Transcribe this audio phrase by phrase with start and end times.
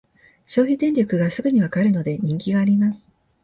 [0.47, 3.07] 消費電力がすぐにわかるので人気があります